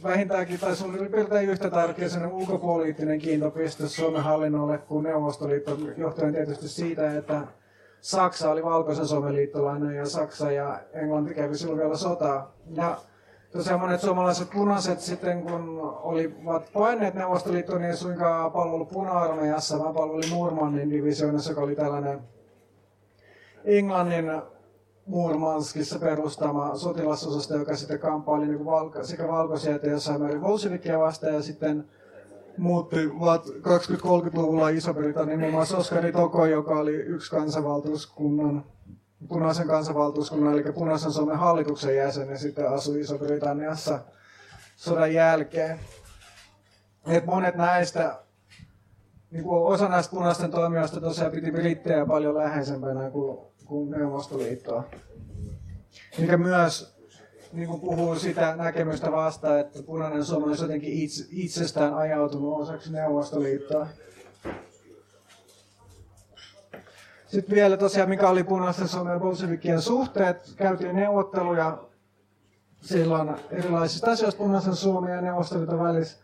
[0.02, 6.68] vähintäänkin, tai suurin piirtein yhtä tärkeä sen ulkopoliittinen kiintopiste Suomen hallinnolle kuin Neuvostoliitto, johtuen tietysti
[6.68, 7.40] siitä, että
[8.00, 12.54] Saksa oli valkoisen Suomen liittolainen ja Saksa ja Englanti kävi silloin vielä sotaa.
[12.70, 12.98] Ja
[13.52, 19.94] tosiaan monet suomalaiset punaiset sitten, kun olivat paineet Neuvostoliittoon, niin ei suinkaan palvelu puna-armeijassa, vaan
[19.94, 22.20] palveli Murmannin divisioonassa, joka oli tällainen
[23.64, 24.32] Englannin
[25.06, 31.34] Murmanskissa perustama sotilasosasto, joka sitten kamppaili niin valko, sekä valkoisia että jossain määrin bolshevikkia vastaan
[31.34, 31.88] ja sitten
[32.58, 38.64] muuttivat 20-30-luvulla Iso-Britannian muun muassa Oskari Toko, joka oli yksi kansanvaltuuskunnan,
[39.28, 43.98] punaisen kansanvaltuuskunnan, eli punaisen Suomen hallituksen jäsen ja sitten asui Iso-Britanniassa
[44.76, 45.80] sodan jälkeen.
[47.06, 48.18] Et monet näistä,
[49.30, 54.84] niin osa näistä punaisten toimijoista tosiaan piti brittejä paljon läheisempänä kuin kuin Neuvostoliittoa.
[56.18, 56.94] Mikä myös
[57.52, 62.92] niin kuin puhuu sitä näkemystä vastaan, että punainen Suomi olisi jotenkin itse, itsestään ajautunut osaksi
[62.92, 63.86] Neuvostoliittoa.
[67.26, 70.54] Sitten vielä tosiaan, mikä oli punaisten Suomen bolshevikien suhteet.
[70.56, 71.78] Käytiin neuvotteluja
[72.80, 76.23] silloin erilaisista asioista punaisen Suomen ja Neuvostoliiton välissä.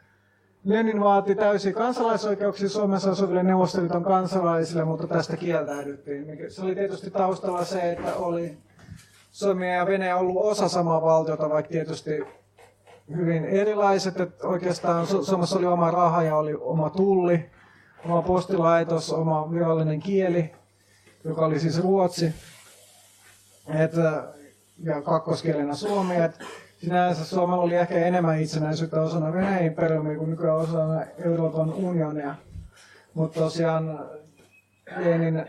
[0.65, 6.27] Lenin vaati täysiä kansalaisoikeuksia Suomessa asuville Neuvostoliiton kansalaisille, mutta tästä kieltäydyttiin.
[6.49, 8.59] Se oli tietysti taustalla se, että oli
[9.33, 12.25] Suomi ja Venäjä ollut osa samaa valtiota, vaikka tietysti
[13.17, 14.21] hyvin erilaiset.
[14.21, 17.51] Että oikeastaan Suomessa oli oma raha ja oli oma tulli,
[18.05, 20.53] oma postilaitos, oma virallinen kieli,
[21.25, 22.35] joka oli siis ruotsi.
[23.69, 23.93] Et,
[24.83, 26.17] ja kakkoskielenä suomi.
[26.17, 26.39] Et
[26.81, 32.35] sinänsä Suomella oli ehkä enemmän itsenäisyyttä osana Venäjän imperiumia kuin nykyään osana Euroopan unionia.
[33.15, 34.01] Mutta tosiaan
[34.97, 35.47] Lenin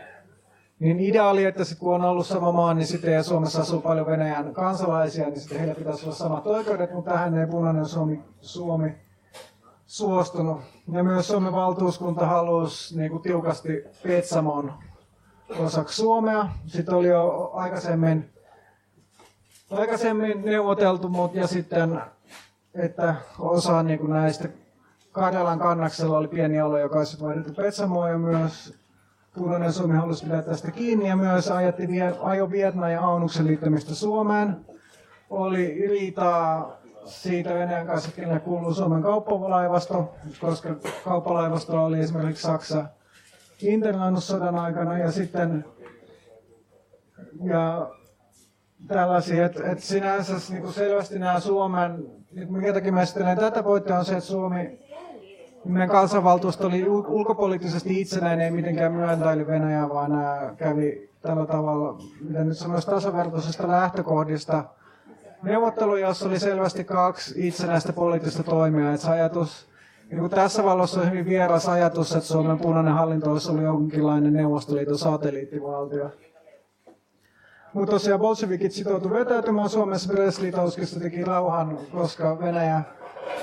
[0.78, 4.06] niin ideaali, että sit kun on ollut sama maa, niin sitten ja Suomessa asuu paljon
[4.06, 8.94] Venäjän kansalaisia, niin sitten heillä pitäisi olla samat oikeudet, mutta tähän ei punainen Suomi, Suomi
[9.86, 10.60] suostunut.
[10.92, 14.72] Ja myös Suomen valtuuskunta halusi niin kuin tiukasti Petsamon
[15.58, 16.48] osaksi Suomea.
[16.66, 18.30] Sitten oli jo aikaisemmin,
[19.72, 22.00] aikaisemmin neuvoteltu, mutta ja sitten,
[22.74, 24.48] että osa niin kuin näistä
[25.12, 28.74] Karjalan kannaksella oli pieni alue, joka olisi vaihdettu Petsamoon ja myös
[29.34, 31.82] Punainen Suomi halusi pitää tästä kiinni ja myös ajatti,
[32.20, 34.56] ajo Vietnam ja Aunuksen liittämistä Suomeen.
[35.30, 36.72] Oli riitaa
[37.04, 40.68] siitä Venäjän kanssa, kenelle kuuluu Suomen kauppalaivasto, koska
[41.04, 42.84] kauppalaivasto oli esimerkiksi Saksa
[43.62, 45.64] internaannussodan aikana ja sitten
[47.44, 47.90] ja
[48.88, 52.06] tällaisia, että et sinänsä niin selvästi nämä Suomen,
[52.48, 53.04] minkä takia mä
[53.40, 54.78] tätä pointtia on se, että Suomi
[55.64, 62.44] meidän kansanvaltuusto oli ulkopoliittisesti itsenäinen, ei mitenkään myöntäily Venäjää, vaan nämä kävi tällä tavalla, mitä
[62.44, 64.64] nyt sanoisi, tasavertaisesta lähtökohdista
[65.42, 68.94] neuvotteluja, jossa oli selvästi kaksi itsenäistä poliittista toimijaa.
[68.94, 69.68] Että ajatus,
[70.10, 74.32] niin kuin tässä valossa on hyvin vieras ajatus, että Suomen punainen hallinto olisi ollut jonkinlainen
[74.32, 76.10] Neuvostoliiton satelliittivaltio.
[77.72, 82.82] Mutta tosiaan bolshevikit sitoutuivat vetäytymään Suomessa Brest-Litovskista teki rauhan, koska Venäjä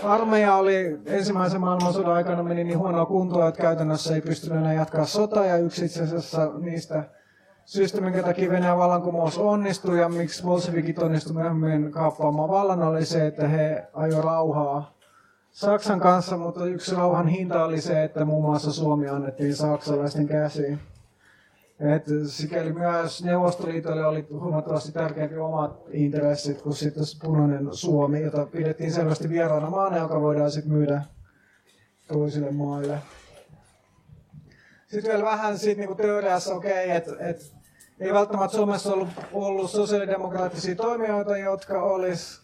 [0.04, 5.06] armeija oli ensimmäisen maailmansodan aikana meni niin huonoa kuntoa, että käytännössä ei pystynyt enää jatkaa
[5.06, 7.04] sotaa ja yksi itse asiassa niistä
[7.66, 13.28] syistä, minkä takia Venäjän vallankumous onnistui ja miksi bolshevikit onnistuivat myöhemmin kaappaamaan vallan, oli se,
[13.28, 15.00] että he ajoivat rauhaa
[15.52, 20.80] Saksan kanssa, mutta yksi rauhan hinta oli se, että muun muassa Suomi annettiin saksalaisten käsiin.
[21.80, 28.92] Et sikäli myös Neuvostoliitolle oli huomattavasti tärkeämpi omat intressit kuin sitten punainen Suomi, jota pidettiin
[28.94, 31.02] selvästi vieraana maana, joka voidaan sitten myydä
[32.08, 32.98] toisille maille.
[34.88, 37.56] Sitten vielä vähän siitä niin teoriassa, okei, okay, että et,
[38.00, 42.42] ei välttämättä Suomessa ollut, ollut sosiaalidemokraattisia toimijoita, jotka olisi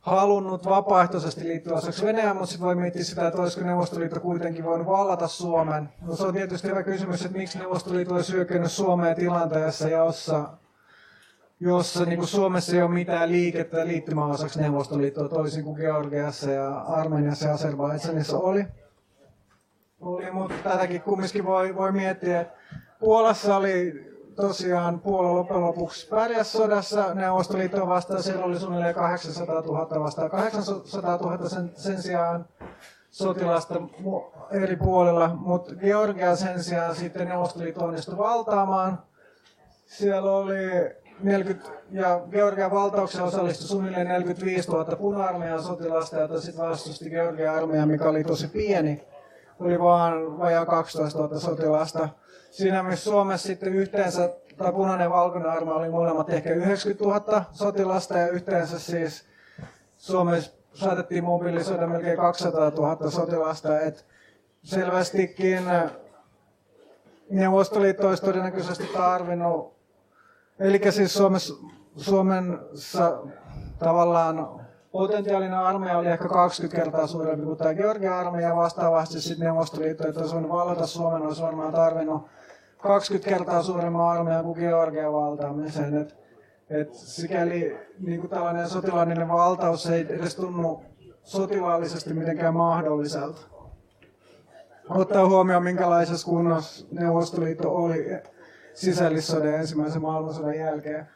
[0.00, 4.86] halunnut vapaaehtoisesti liittyä osaksi Venäjään, mutta sitten voi miettiä sitä, että olisiko Neuvostoliitto kuitenkin voinut
[4.86, 5.88] vallata Suomen.
[6.02, 10.48] No, se on tietysti hyvä kysymys, että miksi Neuvostoliitto olisi hyökännyt Suomeen tilanteessa, jossa,
[11.60, 16.78] jossa niin kuin Suomessa ei ole mitään liikettä liittymään osaksi Neuvostoliittoa, toisin kuin Georgiassa ja
[16.78, 18.64] Armeniassa ja Azerbaidžanissa oli.
[20.00, 20.30] oli.
[20.30, 22.46] Mutta tätäkin kumminkin voi, voi miettiä,
[23.00, 28.22] Puolassa oli tosiaan Puola loppujen lopuksi pärjäs sodassa Neuvostoliittoa vastaan.
[28.22, 32.46] Siellä oli suunnilleen 800 000 vastaan 800 000 sen, sen sijaan
[33.10, 33.74] sotilasta
[34.50, 39.02] eri puolilla, mutta Georgia sen sijaan sitten Neuvostoliitto onnistui valtaamaan.
[39.86, 40.56] Siellä oli
[41.22, 47.86] 40, ja Georgian valtaukseen osallistui suunnilleen 45 000 puna-armeijan sotilasta, jota sitten vastusti Georgian armeija,
[47.86, 49.02] mikä oli tosi pieni.
[49.60, 52.08] Oli vain vajaa 12 000 sotilasta.
[52.50, 57.44] Siinä myös Suomessa sitten yhteensä, tai punainen ja valkoinen arma oli molemmat ehkä 90 000
[57.52, 59.24] sotilasta ja yhteensä siis
[59.98, 64.02] Suomessa saatettiin mobilisoida melkein 200 000 sotilasta, että
[64.62, 65.64] selvästikin
[67.30, 69.76] Neuvostoliitto olisi todennäköisesti tarvinnut,
[70.58, 71.54] eli siis Suomessa,
[71.96, 73.18] Suomessa
[73.78, 74.59] tavallaan
[74.92, 80.20] potentiaalinen armeija oli ehkä 20 kertaa suurempi kuin tämä Georgian armeija, vastaavasti sitten Neuvostoliitto, että
[80.20, 82.26] olisi voinut vallata Suomen, olisi varmaan tarvinnut
[82.78, 85.98] 20 kertaa suuremman armeijan kuin Georgian valtaamisen.
[85.98, 86.16] Et,
[86.70, 90.82] et sikäli niin kuin tällainen sotilaallinen valtaus ei edes tunnu
[91.22, 93.40] sotilaallisesti mitenkään mahdolliselta.
[94.88, 98.18] Ottaa huomioon, minkälaisessa kunnossa Neuvostoliitto oli
[98.74, 101.08] sisällissodan ensimmäisen maailmansodan jälkeen.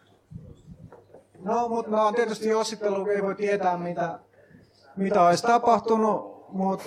[1.44, 4.18] No, mutta mä oon tietysti jossittelu, ei voi tietää mitä,
[4.96, 6.85] mitä olisi tapahtunut, mutta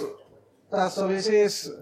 [0.70, 1.78] tässä oli siis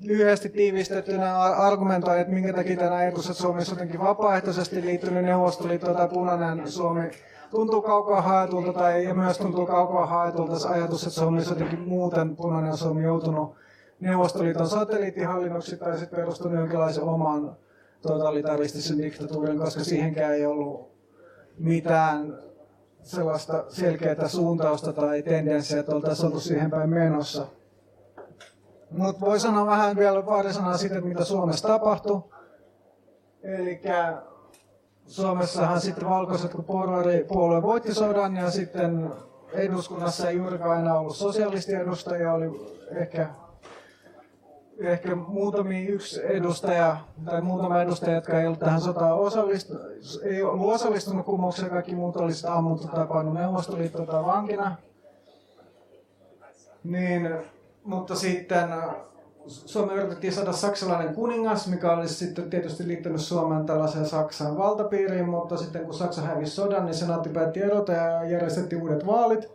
[0.00, 6.70] lyhyesti tiivistettynä argumentoi, että minkä takia tämä Suomi on jotenkin vapaaehtoisesti liittynyt Neuvostoliittoon tai punainen
[6.70, 7.10] Suomi.
[7.50, 11.80] Tuntuu kaukaa haetulta tai ja myös tuntuu kaukaa haetulta se ajatus, että Suomi on jotenkin
[11.80, 13.54] muuten punainen Suomi joutunut
[14.00, 17.56] Neuvostoliiton satelliittihallinnoksi tai sitten perustunut jonkinlaisen oman
[18.02, 20.95] totalitaristisen diktatuurin, koska siihenkään ei ollut
[21.58, 22.38] mitään
[23.02, 27.46] sellaista selkeää suuntausta tai tendenssiä, että oltaisiin oltu siihen päin menossa.
[28.90, 32.22] Mutta voi sanoa vähän vielä pari sanaa siitä, mitä Suomessa tapahtui.
[33.42, 33.80] Eli
[35.06, 36.64] Suomessahan sitten valkoiset, kun
[37.28, 39.10] puolue voitti sodan ja sitten
[39.52, 43.28] eduskunnassa ei juurikaan enää ollut sosialistiedustajia, oli ehkä,
[44.80, 49.82] ehkä muutamia yksi edustaja tai muutama edustaja, jotka ei ollut tähän sotaan osallistunut,
[50.22, 54.76] ei ollut osallistunut kumoukseen, kaikki muut olisivat ammuttu tai pannut Neuvostoliittoa tai vankina.
[56.84, 57.30] Niin
[57.86, 58.68] mutta sitten
[59.46, 65.56] Suomen yritettiin saada saksalainen kuningas, mikä olisi sitten tietysti liittynyt Suomen tällaiseen Saksan valtapiiriin, mutta
[65.56, 69.50] sitten kun Saksa hävisi sodan, niin senaatti päätti erota ja järjestettiin uudet vaalit,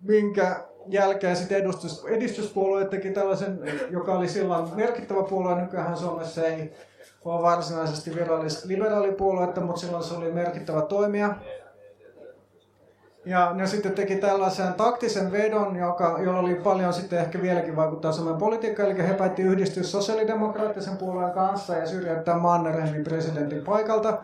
[0.00, 6.72] minkä jälkeen sitten edustus, edistyspuolue teki tällaisen, joka oli silloin merkittävä puolue, nykyään Suomessa ei
[7.24, 11.34] ole varsinaisesti virallista liberaalipuoluetta, mutta silloin se oli merkittävä toimija.
[13.24, 18.12] Ja ne sitten teki tällaisen taktisen vedon, joka, jolla oli paljon sitten ehkä vieläkin vaikuttaa
[18.12, 24.18] Suomen politiikkaan, eli he päätti yhdistyä sosiaalidemokraattisen puolueen kanssa ja syrjäyttää Mannerheimin presidentin paikalta.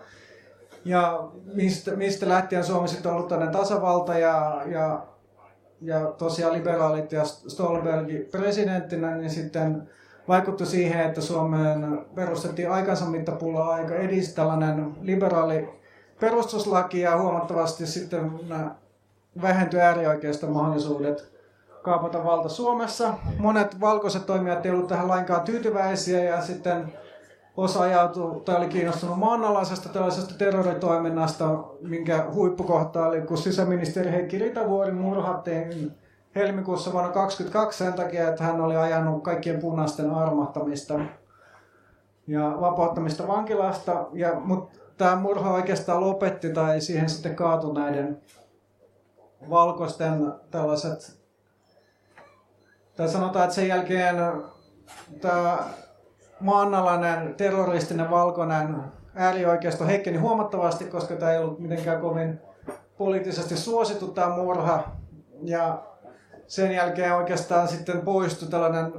[0.85, 5.07] Ja mistä, mistä lähtien Suomi sitten ollut tämmöinen tasavalta ja, ja,
[5.81, 9.89] ja tosiaan liberaalit ja Stolberg presidenttinä, niin sitten
[10.29, 15.69] vaikutti siihen, että Suomeen perustettiin aikansa mittapulla aika edis tällainen liberaali
[16.21, 18.33] perustuslaki ja huomattavasti sitten
[19.43, 21.33] vähentyi äärioikeista mahdollisuudet
[21.83, 23.15] kaapata valta Suomessa.
[23.39, 26.93] Monet valkoiset toimijat eivät olleet tähän lainkaan tyytyväisiä ja sitten
[27.59, 34.93] osa ajautui tai oli kiinnostunut maanalaisesta tällaisesta terroritoiminnasta, minkä huippukohta oli, kun sisäministeri Heikki Ritavuori
[34.93, 35.93] murhattiin
[36.35, 41.01] helmikuussa vuonna 2022 sen takia, että hän oli ajanut kaikkien punaisten armahtamista
[42.27, 44.07] ja vapauttamista vankilasta.
[44.13, 48.23] Ja, mutta tämä murha oikeastaan lopetti tai siihen sitten kaatui näiden
[49.51, 51.19] valkoisten tällaiset,
[52.97, 54.17] tai sanotaan, että sen jälkeen
[55.21, 55.59] tämä
[56.41, 58.77] maanalainen terroristinen valkoinen
[59.15, 62.41] äärioikeisto heikkeni huomattavasti, koska tämä ei ollut mitenkään kovin
[62.99, 64.85] poliittisesti suosittu tämä murha.
[65.43, 65.83] Ja
[66.47, 68.93] sen jälkeen oikeastaan sitten poistui tällainen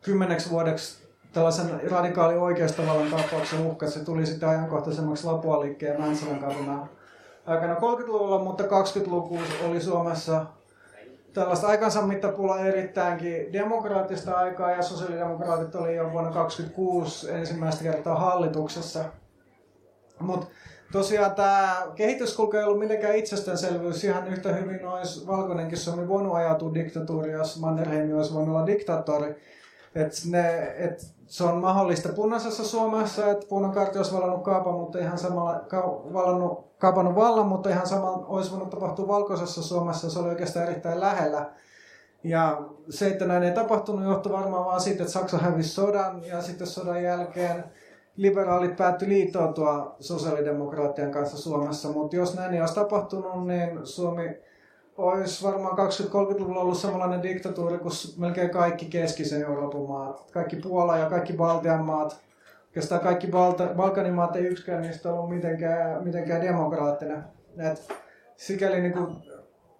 [0.00, 3.86] kymmeneksi vuodeksi tällaisen radikaali oikeistovallan tapauksen uhka.
[3.86, 6.86] Se tuli sitten ajankohtaisemmaksi Lapua-liikkeen Mäntsälän kaduna
[7.46, 10.46] aikana 30-luvulla, mutta 20-luku oli Suomessa
[11.34, 19.04] tällaista aikansa mittapulla erittäinkin demokraattista aikaa ja sosiaalidemokraatit oli jo vuonna 1926 ensimmäistä kertaa hallituksessa.
[20.20, 20.46] Mutta
[20.92, 24.04] tosiaan tämä kehityskulku ei ollut mitenkään itsestäänselvyys.
[24.04, 29.36] Ihan yhtä hyvin olisi valkoinenkin Suomi voinut ajautua diktatuuriin, jos Mannerheim olisi voinut olla diktaattori.
[29.94, 35.18] Et ne, et se on mahdollista punaisessa Suomessa, että punakartti olisi vallannut kaapan, mutta ihan
[35.18, 40.10] samalla ka, vallannut, kaapannut vallan, mutta ihan samalla olisi voinut tapahtua valkoisessa Suomessa.
[40.10, 41.50] Se oli oikeastaan erittäin lähellä.
[42.24, 46.42] Ja se, että näin ei tapahtunut, johtui varmaan vaan siitä, että Saksa hävisi sodan ja
[46.42, 47.64] sitten sodan jälkeen
[48.16, 51.88] liberaalit päättyi liittoutua sosiaalidemokraattien kanssa Suomessa.
[51.88, 54.36] Mutta jos näin ei olisi tapahtunut, niin Suomi
[54.96, 60.30] olisi varmaan 20-30-luvulla ollut samanlainen diktatuuri kuin melkein kaikki keskisen Euroopan maat.
[60.30, 62.20] Kaikki Puola ja kaikki Baltian maat.
[62.66, 67.24] Oikeastaan kaikki Balta, Balkanin maat ei yksikään niistä ollut mitenkään, mitenkään demokraattinen.
[67.58, 67.92] Et
[68.36, 69.16] sikäli niin kuin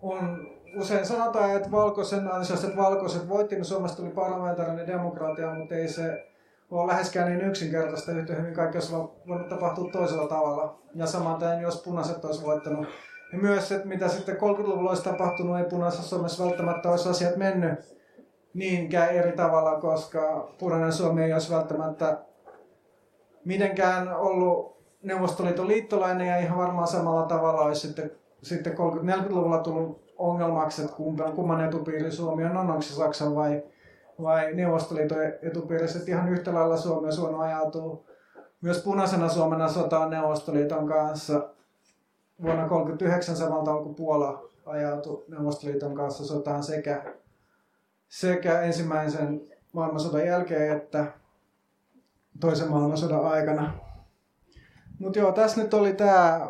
[0.03, 0.46] on,
[0.77, 5.88] usein sanotaan, että valkoisen ansiosta, että valkoiset voitti, niin Suomesta tuli parlamentaarinen demokratia, mutta ei
[5.88, 6.27] se
[6.70, 8.12] ole läheskään niin yksinkertaista.
[8.12, 8.92] Yhtä hyvin kaikki olisi
[9.29, 10.79] voinut tapahtua toisella tavalla.
[10.94, 12.87] Ja samaten, jos punaiset olisi voittanut
[13.36, 17.94] myös, että mitä sitten 30-luvulla olisi tapahtunut, ei punaisessa Suomessa välttämättä olisi asiat mennyt
[18.54, 22.18] niinkään eri tavalla, koska punainen Suomi ei olisi välttämättä
[23.44, 28.10] mitenkään ollut Neuvostoliiton liittolainen ja ihan varmaan samalla tavalla olisi sitten,
[28.42, 33.62] sitten 30-40-luvulla tullut ongelmaksi, että kumman, kumman etupiiri Suomi on, onko se Saksan vai,
[34.22, 38.06] vai Neuvostoliiton etupiirissä, että ihan yhtä lailla Suomi on ajautuu
[38.60, 41.48] myös punaisena Suomena sotaan Neuvostoliiton kanssa
[42.42, 47.14] vuonna 1939 samalta kun Puola ajautui Neuvostoliiton kanssa sotaan sekä,
[48.08, 49.40] sekä ensimmäisen
[49.72, 51.06] maailmansodan jälkeen että
[52.40, 53.74] toisen maailmansodan aikana.
[54.98, 56.48] Mutta joo, tässä nyt oli tämä.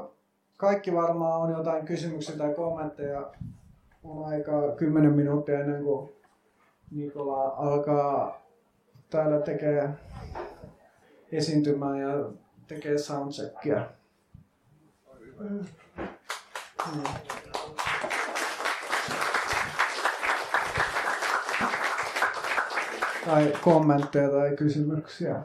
[0.57, 3.31] Kaikki varmaan on jotain kysymyksiä tai kommentteja.
[4.05, 6.13] On aikaa 10 minuuttia ennen kuin
[6.91, 8.43] Nikola alkaa
[9.11, 9.89] täällä tekee
[11.33, 12.31] esiintymään ja
[12.69, 13.91] tekee soundcheckia.
[23.27, 25.43] Tai kommentteja tai kysymyksiä.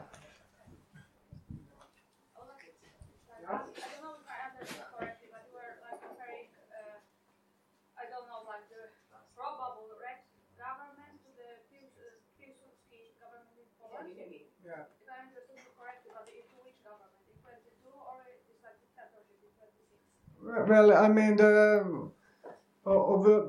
[20.42, 22.10] Well, I mean, the,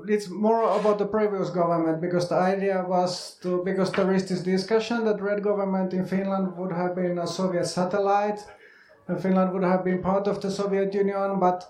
[0.08, 4.42] it's more about the previous government because the idea was to because there is this
[4.42, 8.46] discussion that red government in Finland would have been a Soviet satellite,
[9.08, 11.64] and Finland would have been part of the Soviet Union, but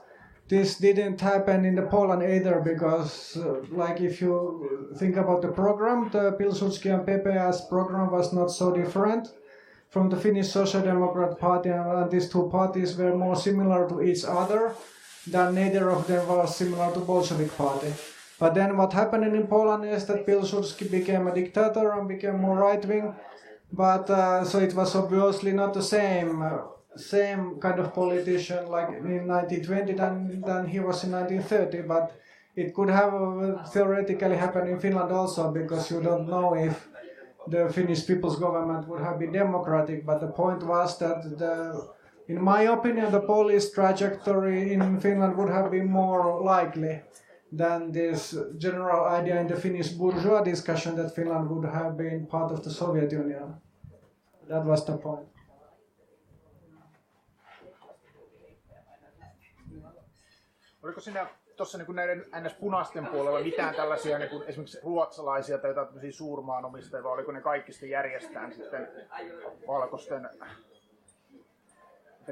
[0.49, 5.47] this didn't happen in the Poland either because, uh, like, if you think about the
[5.47, 9.29] program, the Pilsudski and PPS program was not so different
[9.89, 14.25] from the Finnish Social Democrat Party, and these two parties were more similar to each
[14.25, 14.73] other
[15.27, 17.93] that neither of them was similar to Bolshevik party.
[18.39, 22.57] But then what happened in Poland is that Pilsudski became a dictator and became more
[22.57, 23.13] right wing.
[23.71, 26.57] But uh, so it was obviously not the same uh,
[26.97, 31.87] same kind of politician like in 1920 than, than he was in 1930.
[31.87, 32.19] But
[32.55, 36.87] it could have uh, theoretically happened in Finland also because you don't know if
[37.47, 40.05] the Finnish People's Government would have been democratic.
[40.05, 41.87] But the point was that the
[42.31, 47.01] in my opinion, the Polish trajectory in Finland would have been more likely
[47.57, 52.51] than this general idea in the Finnish bourgeois discussion that Finland would have been part
[52.51, 53.55] of the Soviet Union.
[54.47, 55.27] That was the point.
[60.83, 62.53] Oliko siinä tuossa niin näiden ns.
[62.53, 67.71] punaisten puolella mitään tällaisia niin kuin esimerkiksi ruotsalaisia tai jotain suurmaanomistajia, vai oliko ne kaikki
[67.71, 68.87] sitten järjestään sitten
[69.67, 70.29] valkoisten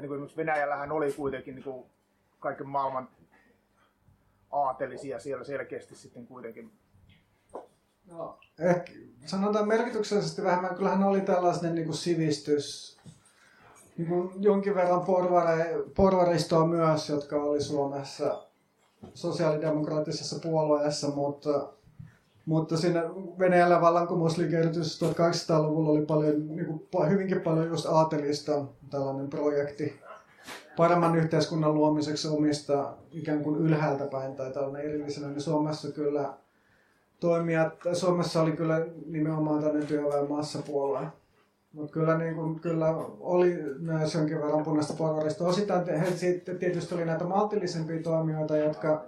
[0.04, 1.86] että niin kuin Venäjällähän oli kuitenkin niin kuin
[2.40, 3.08] kaiken maailman
[4.50, 6.72] aatelisia siellä selkeästi sitten kuitenkin.
[8.06, 8.92] No, ehkä
[9.26, 10.74] sanotaan merkityksellisesti vähemmän.
[10.74, 12.98] Kyllähän oli tällainen niin kuin sivistys,
[13.96, 18.46] niin kuin jonkin verran porvare, porvaristoa myös, jotka oli Suomessa
[19.14, 21.72] sosiaalidemokraattisessa puolueessa, mutta,
[22.50, 23.02] mutta siinä
[23.38, 30.00] Venäjällä vallankumousliike 1800-luvulla oli paljon, niin kuin, hyvinkin paljon just aatelista tällainen projekti
[30.76, 36.34] paremman yhteiskunnan luomiseksi omista ikään kuin ylhäältä päin tai tällainen erillisenä, niin Suomessa kyllä
[37.20, 41.06] toimijat, Suomessa oli kyllä nimenomaan tällainen työväen massapuolue.
[41.72, 45.44] Mutta kyllä, niin kyllä oli myös jonkin verran punaista porvarista.
[45.44, 49.04] Osittain he sitten tietysti oli näitä maltillisempia toimijoita, jotka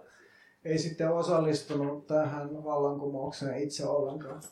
[0.65, 4.43] ei sitten osallistunut tähän vallankumoukseen itse ollenkaan.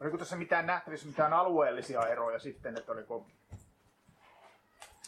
[0.00, 3.26] Oliko tässä mitään nähtävissä mitään alueellisia eroja sitten, että oliko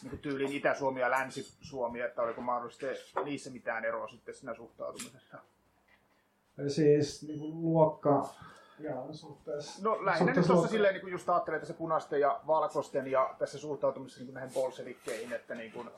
[0.01, 5.37] niin kuin tyyliin Itä-Suomi ja Länsi-Suomi, että oliko mahdollisesti niissä mitään eroa sitten siinä suhtautumisessa?
[6.67, 8.29] Siis niin kuin luokka
[8.79, 9.81] ja suhteessa.
[9.83, 13.57] No lähinnä nyt tuossa silleen niin kuin just ajattelee tässä punaisten ja valkoisten ja tässä
[13.57, 15.89] suhtautumisessa niin näihin bolsevikkeihin, että niin kuin...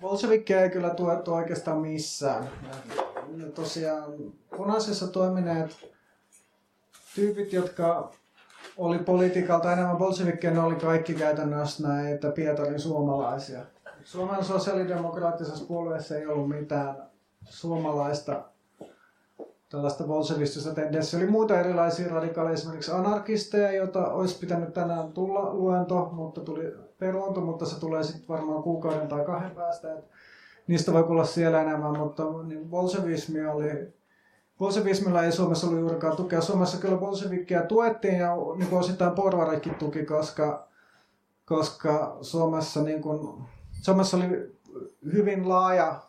[0.00, 2.50] Bolshevikkeja ei kyllä tuettu oikeastaan missään.
[3.36, 4.12] Ja tosiaan
[4.56, 5.92] punaisessa toimineet
[7.14, 8.12] tyypit, jotka
[8.76, 13.60] oli politiikalta enemmän bolshevikkeja, ne oli kaikki käytännössä näitä Pietarin suomalaisia.
[14.04, 17.10] Suomen sosiaalidemokraattisessa puolueessa ei ollut mitään
[17.44, 18.42] suomalaista
[19.68, 21.18] tällaista bolsevistista tendenssiä.
[21.20, 27.40] Oli muita erilaisia radikaaleja, esimerkiksi anarkisteja, joita olisi pitänyt tänään tulla luento, mutta tuli peruuntu,
[27.40, 29.92] mutta se tulee sitten varmaan kuukauden tai kahden päästä.
[29.92, 30.04] Et
[30.66, 33.98] niistä voi kuulla siellä enemmän, mutta niin bolsevismi oli
[34.58, 36.40] Bolsevismilla ei Suomessa ollut juurikaan tukea.
[36.40, 40.68] Suomessa kyllä bolsevikkia tuettiin ja niin kuin osittain porvarikin tuki, koska,
[41.44, 43.44] koska Suomessa, niin kuin,
[43.82, 44.58] Suomessa oli
[45.12, 46.00] hyvin laaja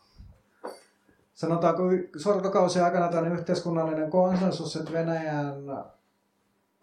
[1.39, 1.83] sanotaanko
[2.17, 5.55] sortokausien aikana tällainen yhteiskunnallinen konsensus, että Venäjän,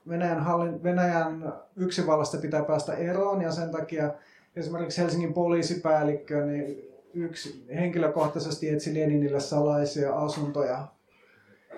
[0.09, 4.15] Venäjän, hallin, Venäjän yksinvallasta pitää päästä eroon ja sen takia
[4.57, 10.87] esimerkiksi Helsingin poliisipäällikkö niin yksi henkilökohtaisesti etsi Leninille salaisia asuntoja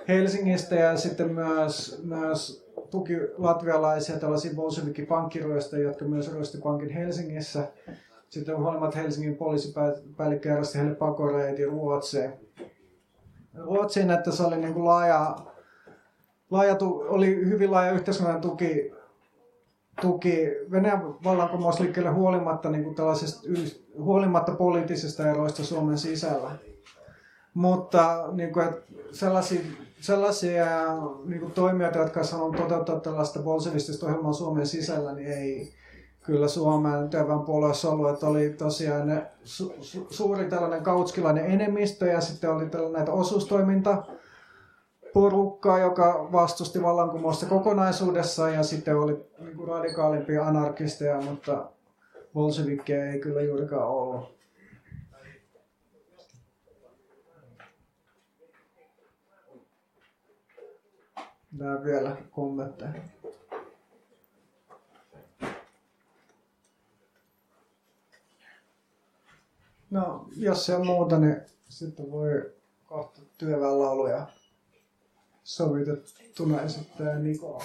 [0.08, 7.66] Helsingistä ja sitten myös, myös tuki latvialaisia tällaisia bolshevikki-pankkiryöstä, jotka myös ryösti pankin Helsingissä.
[8.30, 12.32] Sitten huolimatta Helsingin poliisipäällikkö järjesti heille pakoreiti Ruotsiin.
[13.54, 15.36] Ruotsiin, että se oli niin kuin laaja,
[16.50, 16.76] laaja
[17.08, 18.92] oli hyvin laaja yhteiskunnan tuki,
[20.00, 22.96] tuki Venäjän vallankumousliikkeelle huolimatta, niin kuin
[24.00, 26.50] huolimatta poliittisista eroista Suomen sisällä.
[27.54, 28.66] Mutta niin kuin,
[29.12, 29.60] sellaisia,
[30.00, 30.66] sellaisia
[31.24, 35.72] niin kuin toimijoita, jotka on toteuttaa tällaista bolsevistista ohjelmaa Suomen sisällä, niin ei
[36.28, 42.20] kyllä Suomen työväen puolueessa ollut, että oli tosiaan su, su, suuri tällainen kautskilainen enemmistö ja
[42.20, 44.02] sitten oli tällainen näitä osuustoiminta
[45.12, 51.70] porukkaa, joka vastusti vallankumousta kokonaisuudessaan ja sitten oli niin radikaalimpia anarkisteja, mutta
[52.34, 54.38] bolshevikkeja ei kyllä juurikaan ollut.
[61.52, 62.92] Nää vielä kommentteja.
[69.90, 71.36] No, jos se on muuta, niin
[71.68, 72.52] sitten voi
[72.86, 74.26] kohta työväenlauluja
[75.44, 77.64] sovitettuna esittää Nikoa.